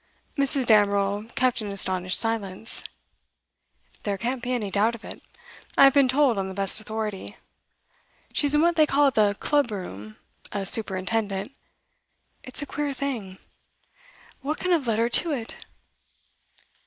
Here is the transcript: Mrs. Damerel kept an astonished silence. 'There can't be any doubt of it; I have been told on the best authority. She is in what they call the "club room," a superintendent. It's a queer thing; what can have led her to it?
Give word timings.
Mrs. 0.35 0.65
Damerel 0.65 1.25
kept 1.35 1.61
an 1.61 1.69
astonished 1.71 2.17
silence. 2.17 2.83
'There 4.01 4.17
can't 4.17 4.41
be 4.41 4.51
any 4.51 4.71
doubt 4.71 4.95
of 4.95 5.05
it; 5.05 5.21
I 5.77 5.83
have 5.83 5.93
been 5.93 6.07
told 6.07 6.39
on 6.39 6.47
the 6.49 6.55
best 6.55 6.81
authority. 6.81 7.37
She 8.33 8.47
is 8.47 8.55
in 8.55 8.61
what 8.63 8.77
they 8.77 8.87
call 8.87 9.11
the 9.11 9.37
"club 9.39 9.69
room," 9.69 10.17
a 10.51 10.65
superintendent. 10.65 11.51
It's 12.43 12.63
a 12.63 12.65
queer 12.65 12.93
thing; 12.93 13.37
what 14.41 14.57
can 14.57 14.71
have 14.71 14.87
led 14.87 14.97
her 14.97 15.07
to 15.09 15.33
it? 15.33 15.53